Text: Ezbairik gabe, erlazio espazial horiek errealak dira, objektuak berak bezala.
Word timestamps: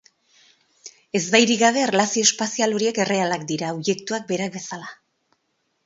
Ezbairik 1.19 1.59
gabe, 1.65 1.83
erlazio 1.89 2.25
espazial 2.29 2.75
horiek 2.79 3.01
errealak 3.05 3.47
dira, 3.53 3.71
objektuak 3.79 4.29
berak 4.35 4.61
bezala. 4.61 4.95